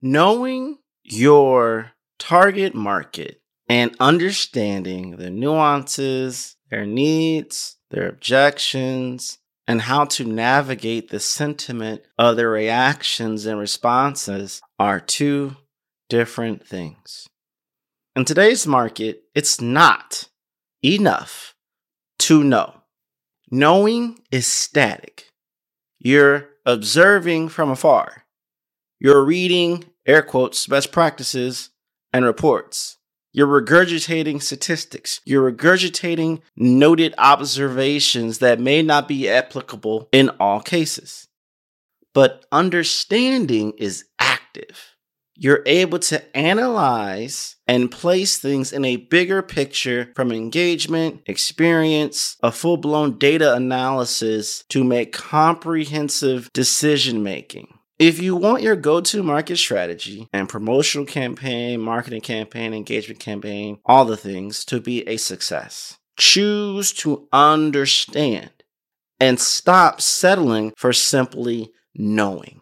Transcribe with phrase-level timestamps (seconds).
[0.00, 10.24] Knowing your target market and understanding the nuances, their needs, their objections, and how to
[10.24, 15.56] navigate the sentiment of their reactions and responses are two
[16.08, 17.26] different things.
[18.14, 20.28] In today's market, it's not
[20.84, 21.54] enough
[22.20, 22.82] to know.
[23.50, 25.28] Knowing is static.
[25.98, 28.24] You're observing from afar.
[29.00, 31.70] You're reading, air quotes, best practices
[32.12, 32.98] and reports.
[33.32, 35.20] You're regurgitating statistics.
[35.24, 41.28] You're regurgitating noted observations that may not be applicable in all cases.
[42.12, 44.96] But understanding is active.
[45.36, 52.50] You're able to analyze and place things in a bigger picture from engagement, experience, a
[52.50, 57.77] full blown data analysis to make comprehensive decision making.
[57.98, 63.80] If you want your go to market strategy and promotional campaign, marketing campaign, engagement campaign,
[63.84, 68.50] all the things to be a success, choose to understand
[69.18, 72.60] and stop settling for simply knowing.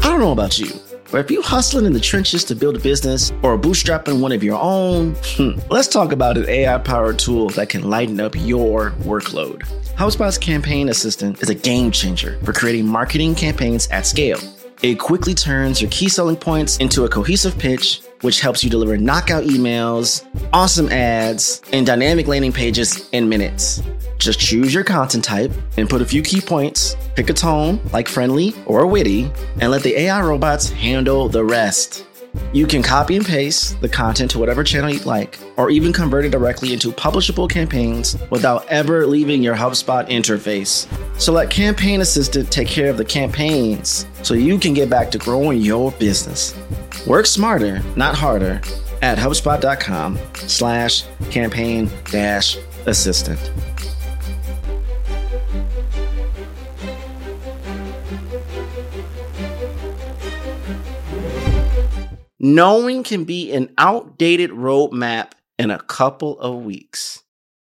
[0.00, 2.78] I don't know about you or if you're hustling in the trenches to build a
[2.78, 7.48] business or bootstrapping one of your own, hmm, let's talk about an AI powered tool
[7.50, 9.62] that can lighten up your workload.
[9.96, 14.38] HubSpot's Campaign Assistant is a game changer for creating marketing campaigns at scale.
[14.82, 18.96] It quickly turns your key selling points into a cohesive pitch, which helps you deliver
[18.96, 23.82] knockout emails, awesome ads, and dynamic landing pages in minutes.
[24.18, 28.08] Just choose your content type and put a few key points, pick a tone like
[28.08, 32.04] friendly or witty, and let the AI robots handle the rest.
[32.52, 36.24] You can copy and paste the content to whatever channel you'd like, or even convert
[36.24, 40.86] it directly into publishable campaigns without ever leaving your HubSpot interface.
[41.20, 45.18] So let Campaign Assistant take care of the campaigns so you can get back to
[45.18, 46.56] growing your business.
[47.06, 48.60] Work smarter, not harder
[49.02, 52.56] at HubSpot.com slash campaign dash
[52.86, 53.38] assistant.
[62.40, 67.22] Knowing can be an outdated roadmap in a couple of weeks.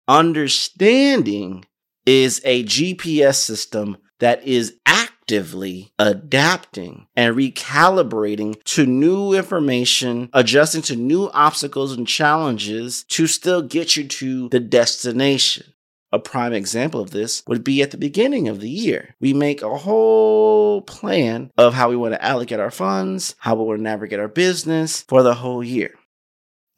[0.07, 1.65] Understanding
[2.07, 4.77] is a GPS system that is
[5.33, 13.97] adapting and recalibrating to new information, adjusting to new obstacles and challenges to still get
[13.97, 15.73] you to the destination.
[16.13, 19.15] A prime example of this would be at the beginning of the year.
[19.21, 23.65] We make a whole plan of how we want to allocate our funds, how we
[23.65, 25.95] want to navigate our business for the whole year.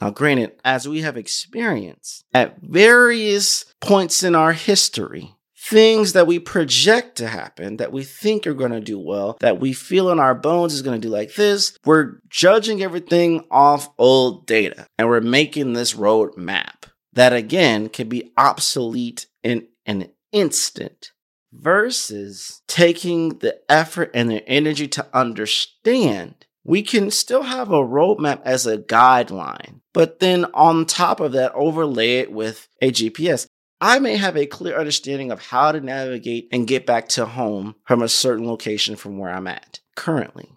[0.02, 6.38] Now, granted, as we have experienced at various points in our history, things that we
[6.38, 10.18] project to happen, that we think are going to do well, that we feel in
[10.18, 15.08] our bones is going to do like this, we're judging everything off old data and
[15.08, 21.12] we're making this road map that again can be obsolete in an instant
[21.52, 26.46] versus taking the effort and the energy to understand.
[26.64, 31.52] We can still have a roadmap as a guideline, but then on top of that,
[31.54, 33.46] overlay it with a GPS.
[33.82, 37.75] I may have a clear understanding of how to navigate and get back to home
[37.84, 40.53] from a certain location from where I'm at currently.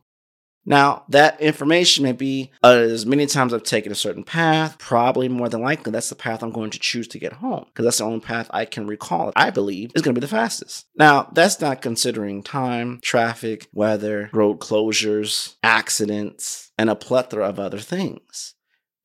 [0.63, 5.27] Now, that information may be uh, as many times I've taken a certain path, probably
[5.27, 7.97] more than likely that's the path I'm going to choose to get home because that's
[7.97, 10.85] the only path I can recall, I believe, is going to be the fastest.
[10.95, 17.79] Now, that's not considering time, traffic, weather, road closures, accidents, and a plethora of other
[17.79, 18.53] things.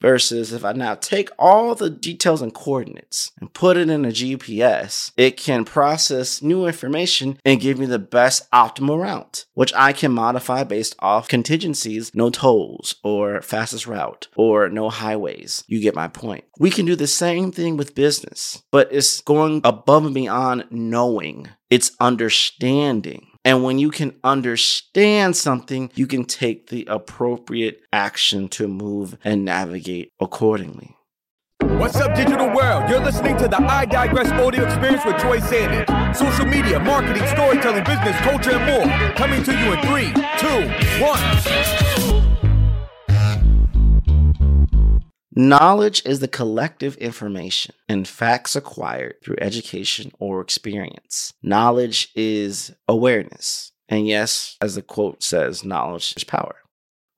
[0.00, 4.08] Versus if I now take all the details and coordinates and put it in a
[4.08, 9.92] GPS, it can process new information and give me the best optimal route, which I
[9.92, 15.64] can modify based off contingencies, no tolls or fastest route or no highways.
[15.66, 16.44] You get my point.
[16.58, 21.48] We can do the same thing with business, but it's going above and beyond knowing.
[21.68, 23.29] It's understanding.
[23.44, 29.44] And when you can understand something, you can take the appropriate action to move and
[29.44, 30.96] navigate accordingly.
[31.62, 32.90] What's up, digital world?
[32.90, 36.16] You're listening to the I Digress audio experience with Troy Sandidge.
[36.16, 39.14] Social media, marketing, storytelling, business, culture, and more.
[39.14, 41.89] Coming to you in three, two, one.
[45.32, 51.32] Knowledge is the collective information and facts acquired through education or experience.
[51.42, 53.70] Knowledge is awareness.
[53.88, 56.56] And yes, as the quote says, knowledge is power.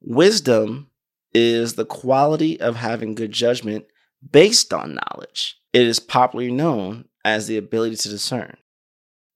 [0.02, 0.90] Wisdom
[1.32, 3.86] is the quality of having good judgment
[4.30, 5.56] based on knowledge.
[5.72, 8.56] It is popularly known as the ability to discern.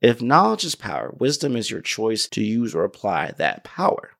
[0.02, 4.10] If knowledge is power, wisdom is your choice to use or apply that power.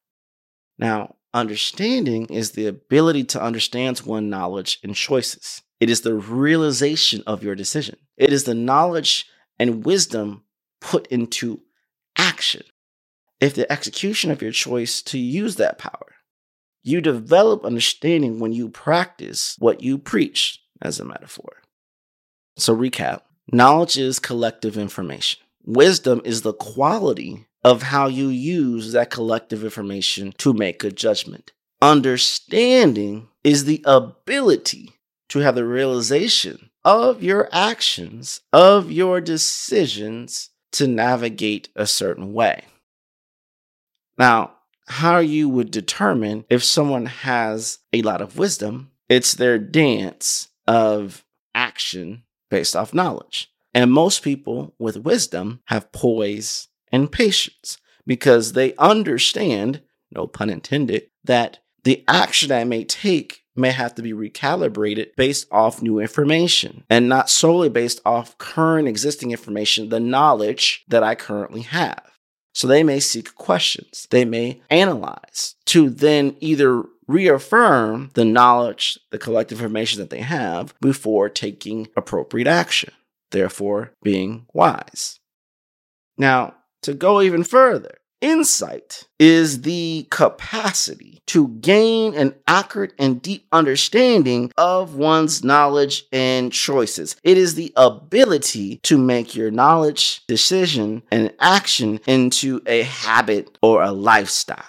[0.78, 5.62] Now, understanding is the ability to understand one's knowledge and choices.
[5.78, 7.98] It is the realization of your decision.
[8.16, 9.26] It is the knowledge
[9.58, 10.44] and wisdom
[10.80, 11.60] put into
[12.16, 12.62] action.
[13.40, 16.14] If the execution of your choice to use that power,
[16.82, 21.62] you develop understanding when you practice what you preach, as a metaphor.
[22.56, 23.22] So, recap
[23.52, 30.32] knowledge is collective information, wisdom is the quality of how you use that collective information
[30.38, 31.50] to make a judgment.
[31.82, 34.92] Understanding is the ability
[35.30, 42.66] to have the realization of your actions, of your decisions to navigate a certain way.
[44.16, 44.52] Now,
[44.86, 51.24] how you would determine if someone has a lot of wisdom, it's their dance of
[51.52, 53.50] action based off knowledge.
[53.74, 61.08] And most people with wisdom have poise and patience because they understand, no pun intended,
[61.24, 66.84] that the action I may take may have to be recalibrated based off new information
[66.90, 72.02] and not solely based off current existing information, the knowledge that I currently have.
[72.54, 79.18] So they may seek questions, they may analyze to then either reaffirm the knowledge, the
[79.18, 82.92] collective information that they have before taking appropriate action,
[83.30, 85.20] therefore being wise.
[86.18, 86.54] Now,
[86.86, 94.50] to go even further, Insight is the capacity to gain an accurate and deep understanding
[94.56, 97.16] of one's knowledge and choices.
[97.22, 103.82] It is the ability to make your knowledge, decision, and action into a habit or
[103.82, 104.64] a lifestyle.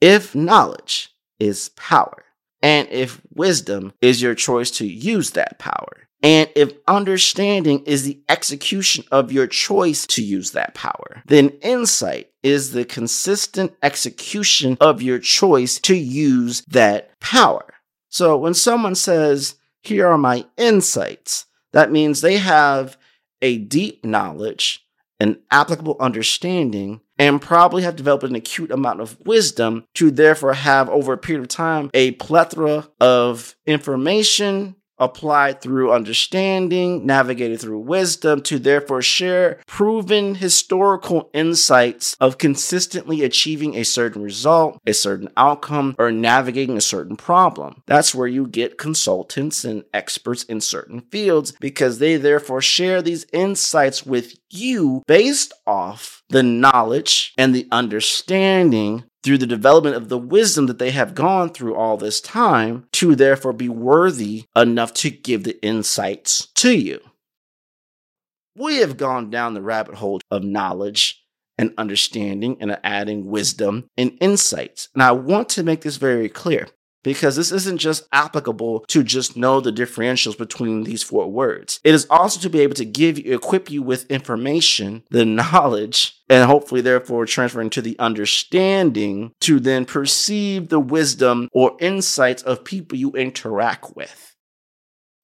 [0.00, 2.24] If knowledge is power,
[2.62, 8.20] and if wisdom is your choice to use that power, and if understanding is the
[8.28, 15.02] execution of your choice to use that power, then insight is the consistent execution of
[15.02, 17.74] your choice to use that power.
[18.08, 22.96] So when someone says, Here are my insights, that means they have
[23.40, 24.86] a deep knowledge,
[25.18, 30.88] an applicable understanding, and probably have developed an acute amount of wisdom to therefore have
[30.88, 38.40] over a period of time a plethora of information applied through understanding, navigated through wisdom,
[38.42, 45.94] to therefore share proven historical insights of consistently achieving a certain result, a certain outcome,
[45.98, 47.82] or navigating a certain problem.
[47.86, 53.26] That's where you get consultants and experts in certain fields because they therefore share these
[53.32, 60.18] insights with you based off the knowledge and the understanding through the development of the
[60.18, 65.10] wisdom that they have gone through all this time to therefore be worthy enough to
[65.10, 67.00] give the insights to you.
[68.56, 71.24] We have gone down the rabbit hole of knowledge
[71.56, 74.88] and understanding and adding wisdom and insights.
[74.94, 76.68] And I want to make this very clear
[77.02, 81.80] because this isn't just applicable to just know the differentials between these four words.
[81.84, 86.20] It is also to be able to give you, equip you with information, the knowledge,
[86.28, 92.64] and hopefully, therefore, transfer into the understanding to then perceive the wisdom or insights of
[92.64, 94.34] people you interact with.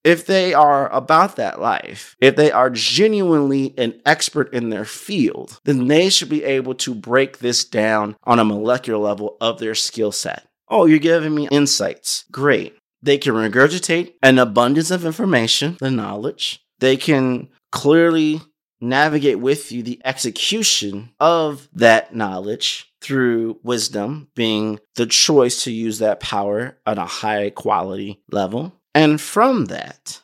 [0.04, 5.60] If they are about that life, if they are genuinely an expert in their field,
[5.64, 9.74] then they should be able to break this down on a molecular level of their
[9.74, 10.47] skill set.
[10.70, 12.24] Oh, you're giving me insights.
[12.30, 12.76] Great.
[13.02, 16.60] They can regurgitate an abundance of information, the knowledge.
[16.80, 18.40] They can clearly
[18.80, 25.98] navigate with you the execution of that knowledge through wisdom being the choice to use
[25.98, 28.72] that power on a high quality level.
[28.94, 30.22] And from that,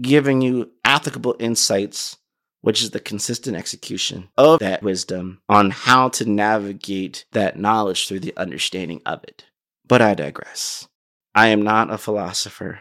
[0.00, 2.16] giving you applicable insights,
[2.62, 8.20] which is the consistent execution of that wisdom on how to navigate that knowledge through
[8.20, 9.44] the understanding of it.
[9.88, 10.86] But I digress.
[11.34, 12.80] I am not a philosopher.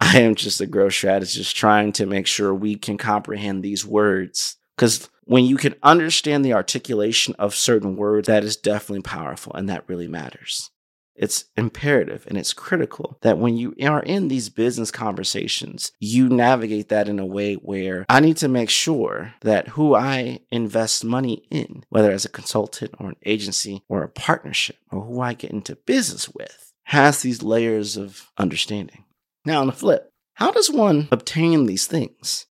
[0.00, 4.56] I am just a growth strategist trying to make sure we can comprehend these words.
[4.76, 9.68] Because when you can understand the articulation of certain words, that is definitely powerful and
[9.68, 10.70] that really matters.
[11.16, 16.88] It's imperative and it's critical that when you are in these business conversations, you navigate
[16.90, 21.46] that in a way where I need to make sure that who I invest money
[21.50, 25.50] in, whether as a consultant or an agency or a partnership or who I get
[25.50, 29.04] into business with, has these layers of understanding.
[29.44, 32.46] Now, on the flip, how does one obtain these things?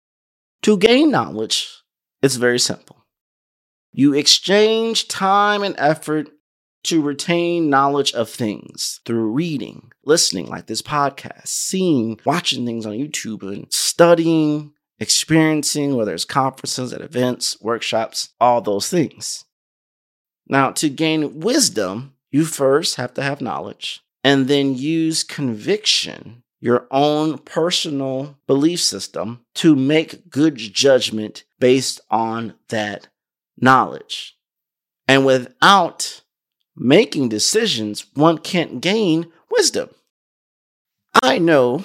[0.62, 1.68] To gain knowledge,
[2.22, 2.96] it's very simple.
[3.92, 6.28] You exchange time and effort
[6.84, 12.92] to retain knowledge of things through reading, listening, like this podcast, seeing, watching things on
[12.92, 19.44] YouTube, and studying, experiencing, whether it's conferences at events, workshops, all those things.
[20.48, 26.86] Now, to gain wisdom, you first have to have knowledge and then use conviction, your
[26.90, 33.08] own personal belief system, to make good judgment based on that
[33.58, 34.36] knowledge.
[35.08, 36.19] And without
[36.80, 39.90] making decisions, one can't gain wisdom.
[41.22, 41.84] I know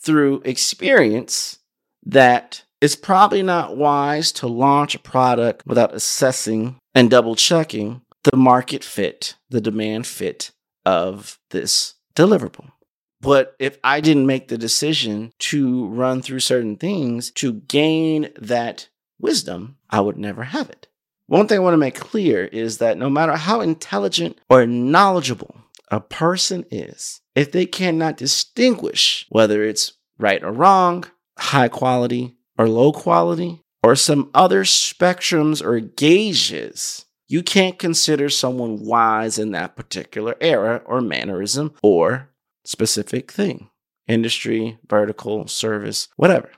[0.00, 1.58] through experience
[2.04, 8.36] that it's probably not wise to launch a product without assessing and double checking the
[8.36, 10.50] market fit, the demand fit
[10.86, 12.72] of this deliverable.
[13.20, 18.88] But if I didn't make the decision to run through certain things to gain that
[19.18, 20.86] wisdom, I would never have it.
[21.30, 25.54] One thing I want to make clear is that no matter how intelligent or knowledgeable
[25.86, 31.04] a person is, if they cannot distinguish whether it's right or wrong,
[31.38, 38.84] high quality or low quality, or some other spectrums or gauges, you can't consider someone
[38.84, 42.28] wise in that particular era or mannerism or
[42.64, 43.70] specific thing
[44.08, 46.50] industry, vertical, service, whatever.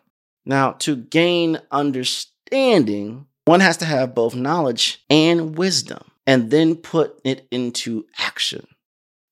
[0.46, 7.20] Now, to gain understanding, one has to have both knowledge and wisdom and then put
[7.24, 8.66] it into action.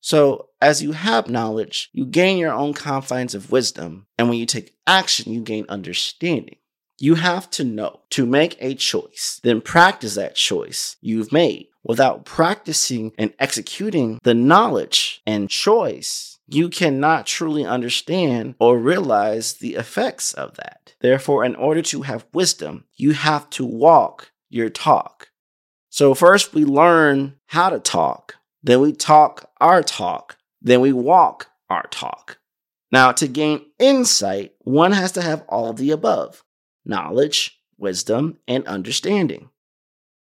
[0.00, 4.06] So, as you have knowledge, you gain your own confines of wisdom.
[4.18, 6.56] And when you take action, you gain understanding.
[6.98, 11.68] You have to know to make a choice, then practice that choice you've made.
[11.82, 19.74] Without practicing and executing the knowledge and choice, you cannot truly understand or realize the
[19.76, 20.94] effects of that.
[21.00, 25.28] Therefore, in order to have wisdom, you have to walk your talk.
[25.88, 31.48] So, first we learn how to talk, then we talk our talk, then we walk
[31.68, 32.38] our talk.
[32.92, 36.44] Now, to gain insight, one has to have all the above
[36.84, 39.50] knowledge, wisdom, and understanding.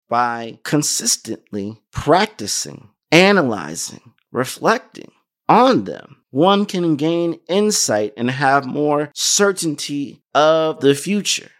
[0.09, 5.11] By consistently practicing, analyzing, reflecting,
[5.49, 11.51] on them, one can gain insight and have more certainty of the future.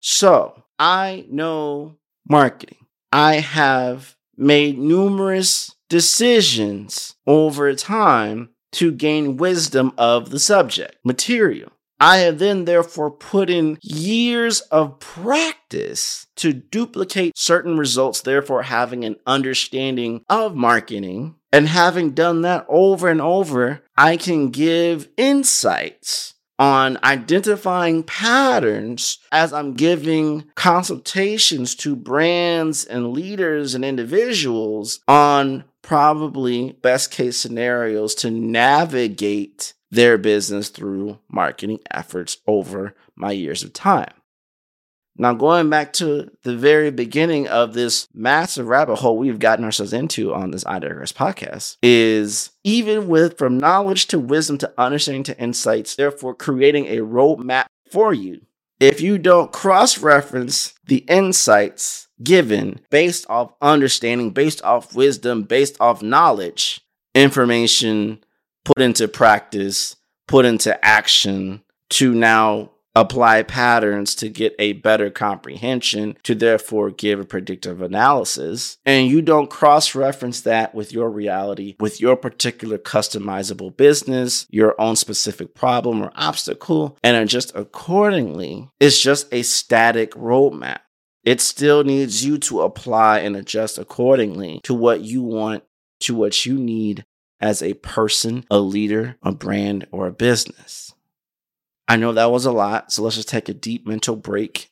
[0.00, 1.96] So, I know
[2.28, 2.86] marketing.
[3.12, 11.70] I have made numerous decisions over time to gain wisdom of the subject material.
[12.02, 19.04] I have then therefore put in years of practice to duplicate certain results, therefore having
[19.04, 21.36] an understanding of marketing.
[21.52, 29.52] And having done that over and over, I can give insights on identifying patterns as
[29.52, 38.30] I'm giving consultations to brands and leaders and individuals on probably best case scenarios to
[38.32, 44.12] navigate their business through marketing efforts over my years of time.
[45.18, 49.92] Now, going back to the very beginning of this massive rabbit hole we've gotten ourselves
[49.92, 55.24] into on this I Digress podcast, is even with from knowledge to wisdom to understanding
[55.24, 58.40] to insights, therefore creating a roadmap for you.
[58.80, 65.76] If you don't cross reference the insights given based off understanding, based off wisdom, based
[65.78, 66.80] off knowledge,
[67.14, 68.24] information
[68.64, 69.96] put into practice,
[70.28, 77.18] put into action to now apply patterns to get a better comprehension to therefore give
[77.18, 78.76] a predictive analysis.
[78.84, 84.78] And you don't cross reference that with your reality, with your particular customizable business, your
[84.80, 88.68] own specific problem or obstacle, and adjust accordingly.
[88.78, 90.80] It's just a static roadmap.
[91.24, 95.62] It still needs you to apply and adjust accordingly to what you want,
[96.00, 97.04] to what you need
[97.42, 100.94] as a person, a leader, a brand, or a business.
[101.88, 104.70] I know that was a lot, so let's just take a deep mental break.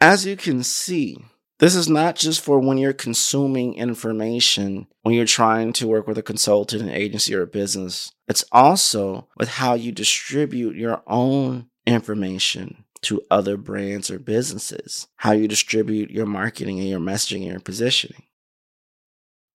[0.00, 1.18] As you can see,
[1.58, 6.16] this is not just for when you're consuming information, when you're trying to work with
[6.16, 8.12] a consultant, an agency, or a business.
[8.28, 15.32] It's also with how you distribute your own information to other brands or businesses, how
[15.32, 18.22] you distribute your marketing and your messaging and your positioning.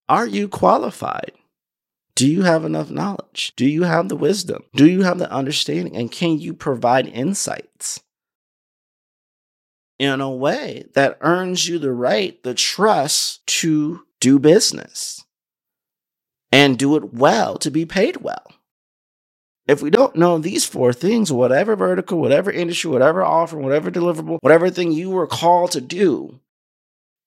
[0.10, 1.32] Are you qualified?
[2.16, 3.54] Do you have enough knowledge?
[3.56, 4.64] Do you have the wisdom?
[4.76, 5.96] Do you have the understanding?
[5.96, 8.02] And can you provide insights
[9.98, 15.26] in a way that earns you the right, the trust to do business
[16.52, 18.46] and do it well, to be paid well?
[19.66, 24.38] If we don't know these four things, whatever vertical, whatever industry, whatever offer, whatever deliverable,
[24.42, 26.40] whatever thing you were called to do,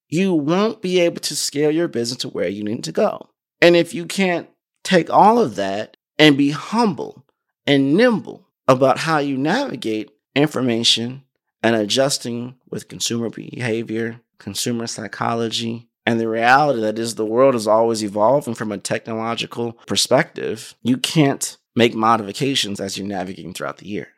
[0.09, 3.31] you won't be able to scale your business to where you need to go.
[3.61, 4.49] And if you can't
[4.87, 7.27] take all of that and be humble
[7.67, 11.23] and nimble about how you navigate information
[11.63, 17.67] and adjusting with consumer behavior, consumer psychology, and the reality that is the world is
[17.67, 23.89] always evolving from a technological perspective, you can't make modifications as you're navigating throughout the
[23.89, 24.09] year.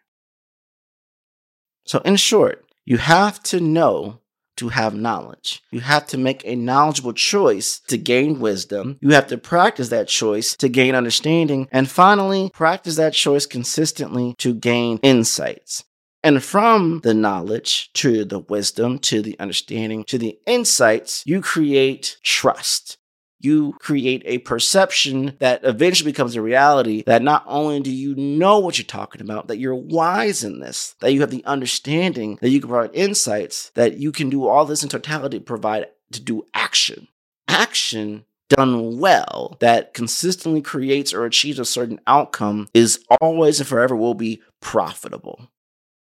[1.87, 4.21] So, in short, you have to know
[4.59, 5.62] to have knowledge.
[5.71, 8.99] You have to make a knowledgeable choice to gain wisdom.
[9.00, 11.69] You have to practice that choice to gain understanding.
[11.73, 15.85] And finally, practice that choice consistently to gain insights.
[16.23, 22.19] And from the knowledge to the wisdom to the understanding to the insights, you create
[22.23, 22.98] trust
[23.40, 28.59] you create a perception that eventually becomes a reality that not only do you know
[28.59, 32.50] what you're talking about, that you're wise in this, that you have the understanding, that
[32.50, 36.21] you can provide insights, that you can do all this in totality to provide to
[36.21, 37.09] do action.
[37.47, 43.95] Action done well that consistently creates or achieves a certain outcome is always and forever
[43.95, 45.50] will be profitable.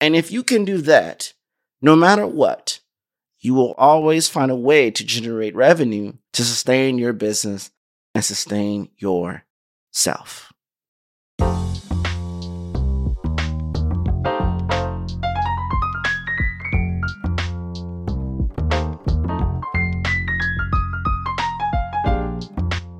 [0.01, 1.33] And if you can do that,
[1.81, 2.79] no matter what,
[3.43, 7.71] you will always find a way to generate revenue to sustain your business
[8.15, 10.53] and sustain yourself.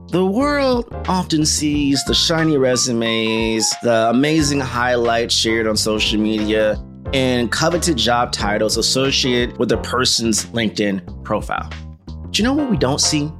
[0.09, 6.75] The world often sees the shiny resumes, the amazing highlights shared on social media,
[7.13, 11.69] and coveted job titles associated with a person's LinkedIn profile.
[12.31, 13.31] Do you know what we don't see?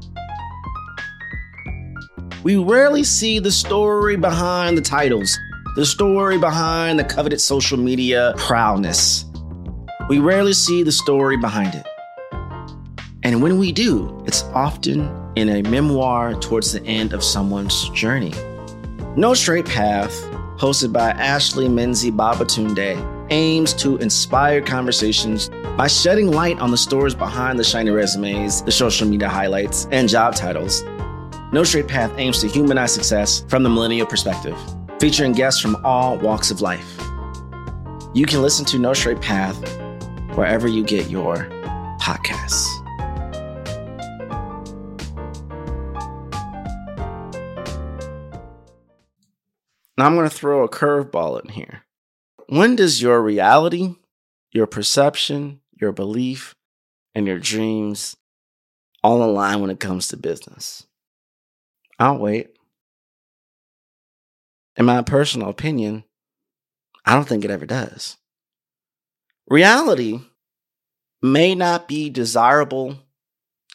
[2.44, 5.38] We rarely see the story behind the titles,
[5.76, 9.26] the story behind the coveted social media proudness.
[10.08, 11.88] We rarely see the story behind it.
[13.24, 18.34] And when we do, it's often in a memoir towards the end of someone's journey.
[19.16, 20.12] No Straight Path,
[20.58, 27.16] hosted by Ashley Menzi Babatunde, aims to inspire conversations by shedding light on the stories
[27.16, 30.84] behind the shiny resumes, the social media highlights, and job titles.
[31.52, 34.56] No Straight Path aims to humanize success from the millennial perspective,
[35.00, 36.96] featuring guests from all walks of life.
[38.14, 39.58] You can listen to No Straight Path
[40.36, 41.38] wherever you get your
[42.00, 42.68] podcasts.
[49.98, 51.84] Now I'm going to throw a curveball in here.
[52.54, 53.96] When does your reality,
[54.52, 56.54] your perception, your belief,
[57.16, 58.16] and your dreams
[59.04, 60.86] all align when it comes to business?
[61.98, 62.52] I'll wait.
[64.78, 66.04] In my personal opinion,
[67.04, 68.18] I don't think it ever does.
[69.50, 70.20] Reality
[71.24, 73.00] may not be desirable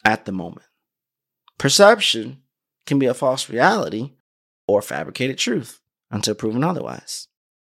[0.05, 0.67] at the moment.
[1.57, 2.43] Perception
[2.85, 4.11] can be a false reality
[4.69, 7.27] or fabricated truth until proven otherwise.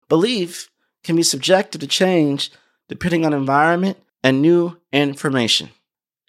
[0.09, 0.71] Belief
[1.05, 2.51] can be subjected to change
[2.88, 5.71] depending on environment and new information.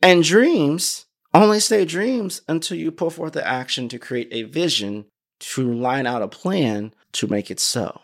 [0.01, 5.05] And dreams only stay dreams until you put forth the action to create a vision
[5.39, 8.01] to line out a plan to make it so.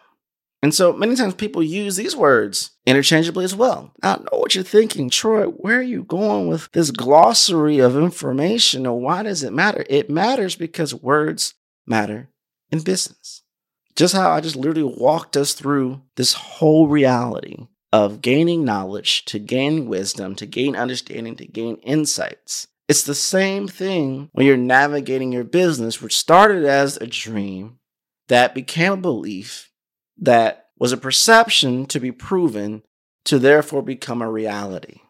[0.64, 3.94] And so many times people use these words interchangeably as well.
[4.04, 5.46] I know what you're thinking, Troy.
[5.46, 8.86] Where are you going with this glossary of information?
[8.86, 9.84] Or why does it matter?
[9.90, 11.56] It matters because words
[11.88, 12.30] matter
[12.70, 13.41] in business.
[14.02, 19.38] Just how I just literally walked us through this whole reality of gaining knowledge, to
[19.38, 22.68] gain wisdom, to gain understanding, to gain insights.
[22.90, 27.78] It's the same thing when you're navigating your business, which started as a dream
[28.28, 29.72] that became a belief
[30.18, 32.82] that was a perception to be proven
[33.26, 35.02] to therefore become a reality.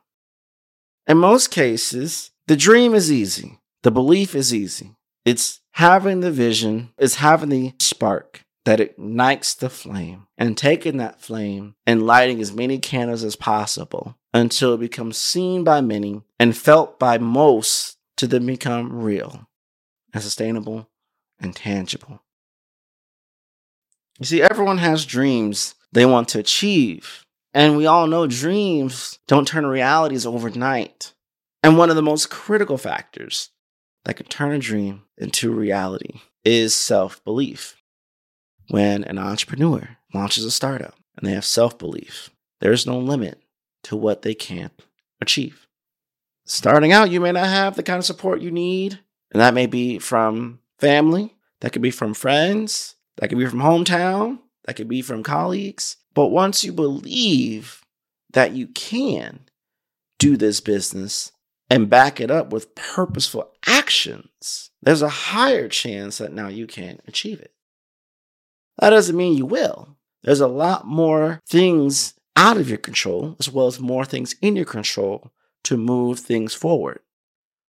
[1.08, 4.98] In most cases, the dream is easy, the belief is easy.
[5.24, 11.20] It's having the vision, it's having the spark that ignites the flame and taking that
[11.20, 16.56] flame and lighting as many candles as possible until it becomes seen by many and
[16.56, 19.48] felt by most to then become real
[20.14, 20.90] and sustainable
[21.40, 22.22] and tangible.
[24.20, 27.26] You see, everyone has dreams they want to achieve.
[27.54, 31.14] And we all know dreams don't turn realities overnight.
[31.64, 33.50] And one of the most critical factors
[34.06, 37.81] that can turn a dream into reality is self belief
[38.72, 42.30] when an entrepreneur launches a startup and they have self belief,
[42.62, 43.42] there's no limit
[43.84, 44.72] to what they can
[45.20, 45.68] achieve.
[46.46, 49.00] Starting out, you may not have the kind of support you need,
[49.32, 53.60] and that may be from family, that could be from friends, that could be from
[53.60, 55.98] hometown, that could be from colleagues.
[56.14, 57.82] But once you believe
[58.32, 59.42] that you can
[60.18, 61.34] do this business
[61.70, 67.00] and back it up with purposeful actions, there's a higher chance that now you can
[67.06, 67.54] achieve it.
[68.82, 69.96] That doesn't mean you will.
[70.24, 74.56] There's a lot more things out of your control, as well as more things in
[74.56, 75.32] your control
[75.64, 77.00] to move things forward.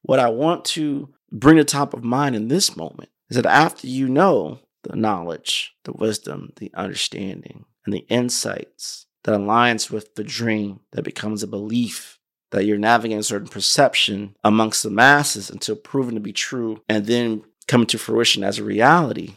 [0.03, 3.87] What I want to bring to top of mind in this moment is that after
[3.87, 10.25] you know the knowledge, the wisdom, the understanding, and the insights that aligns with the
[10.25, 12.19] dream that becomes a belief
[12.51, 17.07] that you're navigating a certain perception amongst the masses until proven to be true and
[17.07, 19.37] then coming to fruition as a reality.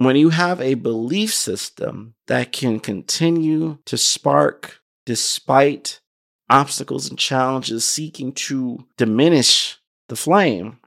[0.00, 6.00] When you have a belief system that can continue to spark despite
[6.48, 9.76] obstacles and challenges seeking to diminish
[10.08, 10.78] the flame,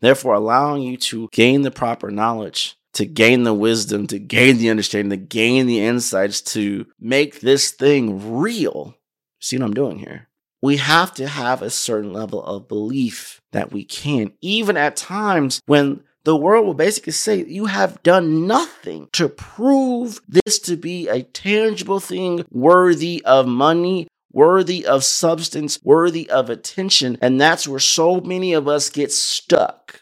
[0.00, 4.70] therefore allowing you to gain the proper knowledge, to gain the wisdom, to gain the
[4.70, 8.96] understanding, to gain the insights, to make this thing real.
[9.40, 10.26] See what I'm doing here?
[10.60, 15.60] We have to have a certain level of belief that we can, even at times
[15.66, 21.06] when the world will basically say you have done nothing to prove this to be
[21.06, 27.16] a tangible thing worthy of money, worthy of substance, worthy of attention.
[27.22, 30.00] And that's where so many of us get stuck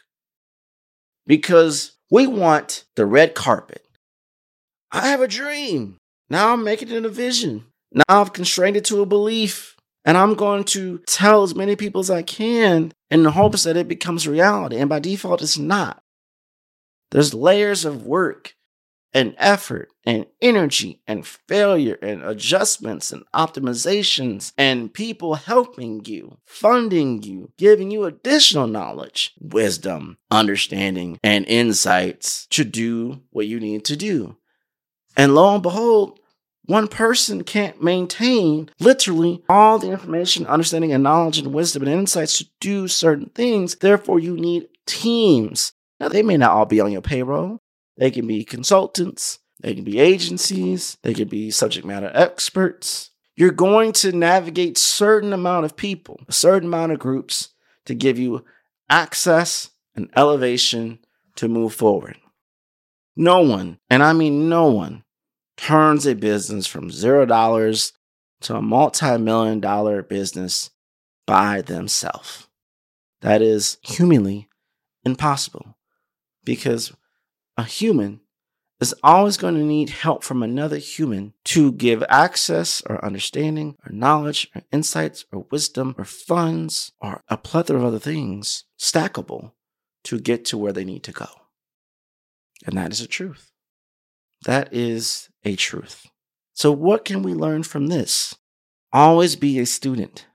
[1.27, 3.85] because we want the red carpet.
[4.91, 5.97] I have a dream.
[6.27, 7.65] Now I'm making it a vision.
[7.91, 9.75] Now I've constrained it to a belief.
[10.03, 13.77] And I'm going to tell as many people as I can in the hopes that
[13.77, 14.77] it becomes reality.
[14.77, 16.01] And by default, it's not.
[17.15, 18.55] There's layers of work
[19.13, 27.23] and effort and energy and failure and adjustments and optimizations and people helping you, funding
[27.23, 33.95] you, giving you additional knowledge, wisdom, understanding, and insights to do what you need to
[33.95, 34.35] do.
[35.15, 36.19] And lo and behold,
[36.65, 42.39] one person can't maintain literally all the information, understanding, and knowledge and wisdom and insights
[42.39, 43.75] to do certain things.
[43.75, 45.71] Therefore, you need teams.
[46.05, 47.63] Now, they may not all be on your payroll.
[47.97, 53.09] They can be consultants, they can be agencies, they can be subject matter experts.
[53.35, 58.19] You're going to navigate certain amount of people, a certain amount of groups to give
[58.19, 58.45] you
[58.87, 60.99] access and elevation
[61.37, 62.19] to move forward.
[63.15, 65.05] No one, and I mean no one,
[65.57, 67.93] turns a business from zero dollars
[68.41, 70.69] to a multi million dollar business
[71.25, 72.47] by themselves.
[73.21, 74.49] That is humanly
[75.03, 75.74] impossible
[76.45, 76.93] because
[77.57, 78.21] a human
[78.79, 83.91] is always going to need help from another human to give access or understanding or
[83.91, 89.51] knowledge or insights or wisdom or funds or a plethora of other things stackable
[90.03, 91.27] to get to where they need to go.
[92.65, 93.51] And that is a truth.
[94.45, 96.05] That is a truth.
[96.53, 98.35] So, what can we learn from this?
[98.93, 100.27] Always be a student.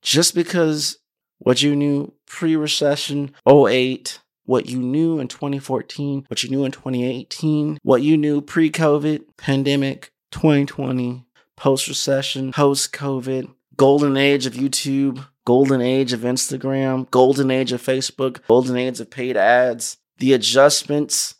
[0.00, 0.98] Just because
[1.38, 6.72] what you knew pre recession, 08, what you knew in 2014, what you knew in
[6.72, 11.24] 2018, what you knew pre COVID, pandemic, 2020,
[11.56, 17.82] post recession, post COVID, golden age of YouTube, golden age of Instagram, golden age of
[17.82, 21.36] Facebook, golden age of paid ads, the adjustments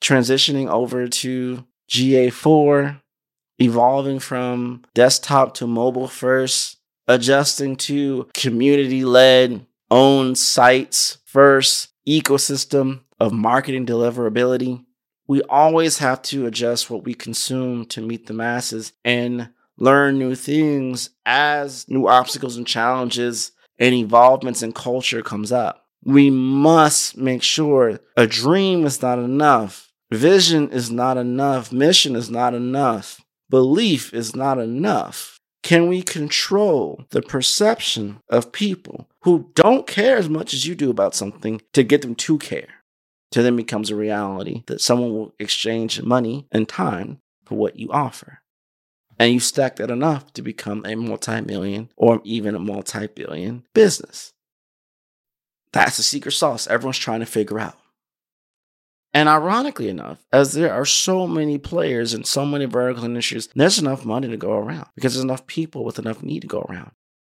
[0.00, 3.00] transitioning over to GA4,
[3.58, 13.32] evolving from desktop to mobile first, adjusting to community led owned sites first, ecosystem of
[13.32, 14.84] marketing deliverability.
[15.26, 20.34] We always have to adjust what we consume to meet the masses and learn new
[20.34, 25.86] things as new obstacles and challenges and evolvements in culture comes up.
[26.04, 29.90] We must make sure a dream is not enough.
[30.12, 31.72] Vision is not enough.
[31.72, 33.20] Mission is not enough.
[33.50, 35.35] Belief is not enough
[35.66, 40.90] can we control the perception of people who don't care as much as you do
[40.90, 42.68] about something to get them to care?
[43.32, 47.90] To then becomes a reality that someone will exchange money and time for what you
[47.90, 48.42] offer.
[49.18, 53.64] And you stack that enough to become a multi million or even a multi billion
[53.74, 54.32] business.
[55.72, 57.76] That's the secret sauce everyone's trying to figure out.
[59.16, 63.78] And ironically enough, as there are so many players in so many vertical industries, there's
[63.78, 66.90] enough money to go around because there's enough people with enough need to go around.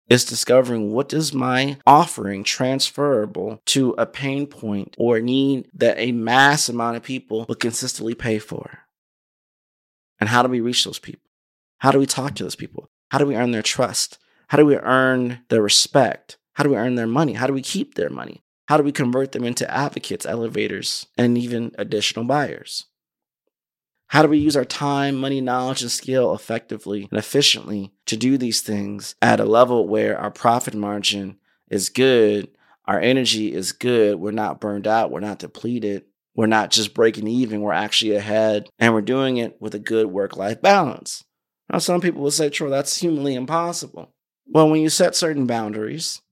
[0.06, 6.12] It's discovering what is my offering transferable to a pain point or need that a
[6.12, 8.80] mass amount of people will consistently pay for.
[10.18, 11.30] And how do we reach those people?
[11.78, 12.90] How do we talk to those people?
[13.08, 14.18] How do we earn their trust?
[14.48, 16.36] How do we earn their respect?
[16.52, 17.32] How do we earn their money?
[17.32, 18.42] How do we keep their money?
[18.70, 22.86] How do we convert them into advocates, elevators, and even additional buyers?
[24.06, 28.38] How do we use our time, money, knowledge, and skill effectively and efficiently to do
[28.38, 32.46] these things at a level where our profit margin is good.
[32.84, 34.20] Our energy is good.
[34.20, 35.10] We're not burned out.
[35.10, 36.04] We're not depleted.
[36.36, 37.62] We're not just breaking even.
[37.62, 41.24] We're actually ahead and we're doing it with a good work life balance.
[41.72, 44.14] Now, some people will say, Troy, that's humanly impossible.
[44.46, 46.22] Well, when you set certain boundaries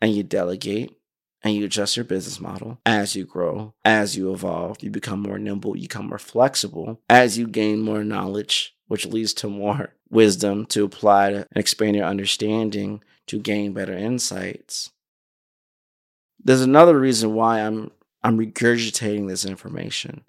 [0.00, 0.96] and you delegate
[1.42, 2.78] and you adjust your business model.
[2.84, 7.38] As you grow, as you evolve, you become more nimble, you become more flexible, as
[7.38, 13.02] you gain more knowledge, which leads to more wisdom to apply and expand your understanding
[13.26, 14.90] to gain better insights.
[16.42, 17.90] There's another reason why I'm
[18.22, 20.24] I'm regurgitating this information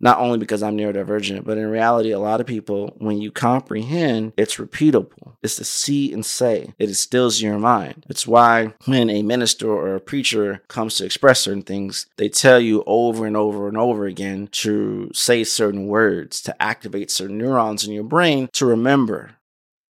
[0.00, 4.32] not only because I'm neurodivergent, but in reality, a lot of people, when you comprehend,
[4.36, 5.34] it's repeatable.
[5.42, 6.72] It's to see and say.
[6.78, 8.06] It instills your mind.
[8.08, 12.60] It's why when a minister or a preacher comes to express certain things, they tell
[12.60, 17.86] you over and over and over again to say certain words, to activate certain neurons
[17.86, 19.32] in your brain to remember.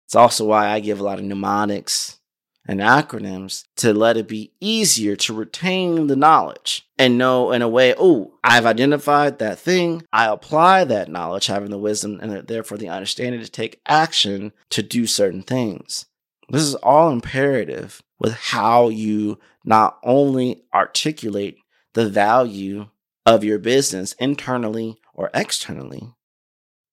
[0.06, 2.20] It's also why I give a lot of mnemonics
[2.68, 7.68] and acronyms to let it be easier to retain the knowledge and know in a
[7.68, 10.04] way, oh, I've identified that thing.
[10.14, 14.54] I apply that knowledge, having the wisdom and uh, therefore the understanding to take action
[14.70, 16.06] to do certain things.
[16.50, 21.58] This is all imperative with how you not only articulate
[21.94, 22.88] the value
[23.26, 26.14] of your business internally or externally,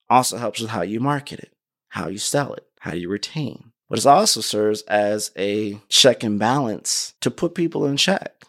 [0.08, 1.52] also helps with how you market it,
[1.90, 6.38] how you sell it, how you retain but it also serves as a check and
[6.38, 8.44] balance to put people in check.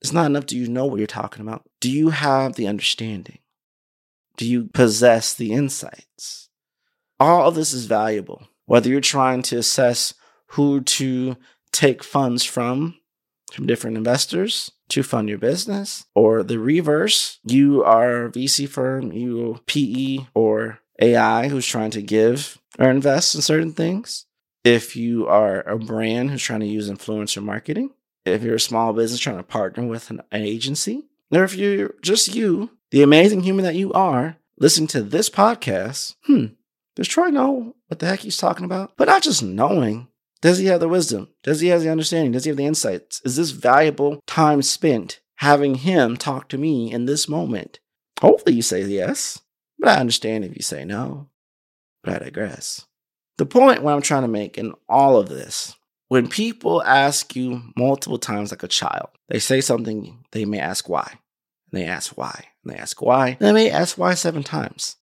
[0.00, 1.68] It's not enough do you know what you're talking about?
[1.80, 3.40] Do you have the understanding?
[4.36, 6.48] Do you possess the insights?
[7.18, 8.48] All of this is valuable.
[8.66, 10.14] Whether you're trying to assess
[10.46, 11.36] who to
[11.72, 12.94] take funds from,
[13.52, 19.12] from different investors to fund your business, or the reverse, you are a VC firm,
[19.12, 24.26] you PE or AI who's trying to give or invest in certain things
[24.64, 27.90] if you are a brand who's trying to use influencer marketing,
[28.24, 32.34] if you're a small business trying to partner with an agency, or if you're just
[32.34, 36.46] you, the amazing human that you are, listening to this podcast, hmm,
[36.94, 38.92] does Troy know what the heck he's talking about?
[38.96, 40.08] But not just knowing.
[40.40, 41.28] Does he have the wisdom?
[41.42, 42.32] Does he have the understanding?
[42.32, 43.22] Does he have the insights?
[43.24, 47.80] Is this valuable time spent having him talk to me in this moment?
[48.20, 49.40] Hopefully you say yes,
[49.78, 51.28] but I understand if you say no.
[52.02, 52.86] But I digress.
[53.42, 55.74] The point what I'm trying to make in all of this,
[56.06, 60.88] when people ask you multiple times like a child, they say something, they may ask
[60.88, 61.18] why.
[61.72, 62.46] And they ask why.
[62.62, 63.36] And they ask why.
[63.40, 64.94] they may ask why seven times.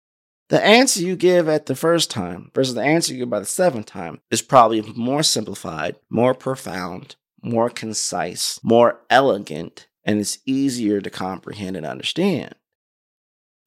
[0.47, 3.45] The answer you give at the first time versus the answer you give by the
[3.45, 11.01] seventh time is probably more simplified, more profound, more concise, more elegant, and it's easier
[11.01, 12.55] to comprehend and understand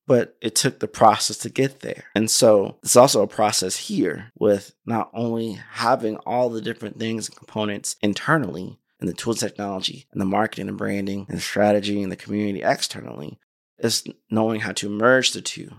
[0.06, 2.04] but it took the process to get there.
[2.14, 7.28] And so it's also a process here with not only having all the different things
[7.28, 12.10] and components internally and the tools technology and the marketing and branding and strategy and
[12.10, 13.38] the community externally,
[13.78, 15.70] it's knowing how to merge the two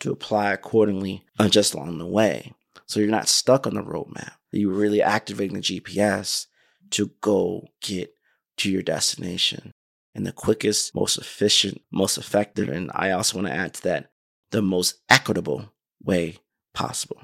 [0.00, 2.52] to apply accordingly uh, just along the way.
[2.86, 4.32] So you're not stuck on the roadmap.
[4.52, 6.46] You're really activating the GPS
[6.90, 8.14] to go get
[8.58, 9.72] to your destination
[10.14, 14.10] in the quickest, most efficient, most effective, and I also want to add to that,
[14.50, 15.72] the most equitable
[16.02, 16.38] way
[16.72, 17.20] possible.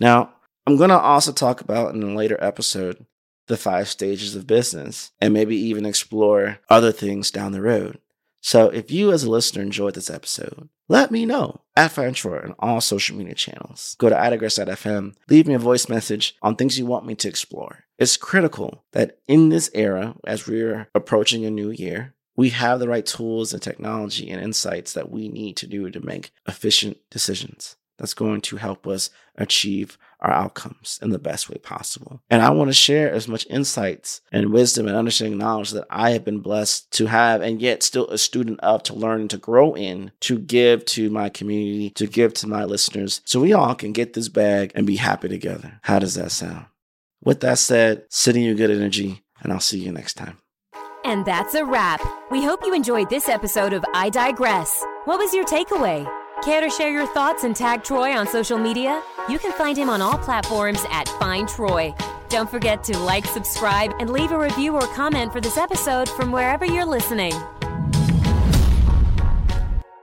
[0.00, 0.34] Now,
[0.66, 3.06] I'm going to also talk about in a later episode
[3.46, 8.00] the five stages of business and maybe even explore other things down the road.
[8.46, 12.40] So if you as a listener enjoyed this episode, let me know at Find Troy
[12.40, 13.96] on all social media channels.
[13.98, 17.84] Go to idigress.fm, leave me a voice message on things you want me to explore.
[17.98, 22.88] It's critical that in this era, as we're approaching a new year, we have the
[22.88, 27.76] right tools and technology and insights that we need to do to make efficient decisions
[27.98, 32.20] that's going to help us achieve our outcomes in the best way possible.
[32.30, 36.10] And I want to share as much insights and wisdom and understanding knowledge that I
[36.10, 39.38] have been blessed to have and yet still a student of to learn and to
[39.38, 43.74] grow in, to give to my community, to give to my listeners, so we all
[43.74, 45.78] can get this bag and be happy together.
[45.82, 46.66] How does that sound?
[47.22, 50.38] With that said, sending you good energy, and I'll see you next time.
[51.04, 52.00] And that's a wrap.
[52.30, 54.84] We hope you enjoyed this episode of I Digress.
[55.04, 56.23] What was your takeaway?
[56.44, 59.02] Care to share your thoughts and tag Troy on social media?
[59.30, 61.94] You can find him on all platforms at Find Troy.
[62.28, 66.32] Don't forget to like, subscribe, and leave a review or comment for this episode from
[66.32, 67.32] wherever you're listening.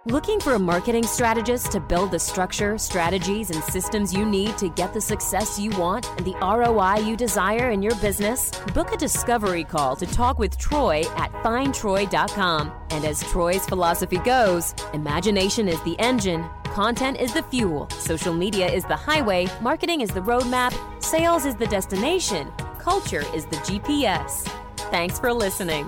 [0.07, 4.69] Looking for a marketing strategist to build the structure, strategies, and systems you need to
[4.69, 8.49] get the success you want and the ROI you desire in your business?
[8.73, 12.71] Book a discovery call to talk with Troy at findtroy.com.
[12.89, 18.65] And as Troy's philosophy goes, imagination is the engine, content is the fuel, social media
[18.65, 24.47] is the highway, marketing is the roadmap, sales is the destination culture is the GPS.
[24.89, 25.87] Thanks for listening.